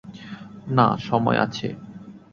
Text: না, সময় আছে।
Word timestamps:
না, 0.67 0.87
সময় 0.99 1.37
আছে। 1.37 1.67